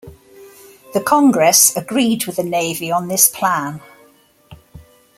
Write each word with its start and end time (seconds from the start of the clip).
The 0.95 0.99
Congress 1.03 1.77
agreed 1.77 2.25
with 2.25 2.37
the 2.37 2.43
Navy 2.43 2.91
on 2.91 3.07
this 3.07 3.27
plan. 3.29 3.81